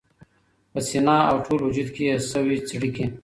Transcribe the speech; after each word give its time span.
په 0.71 0.79
سینه 0.87 1.17
او 1.29 1.35
ټول 1.45 1.59
وجود 1.63 1.89
کي 1.95 2.03
یې 2.09 2.15
سوې 2.31 2.57
څړیکي 2.69 3.05